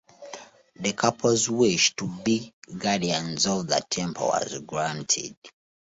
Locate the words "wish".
1.47-1.95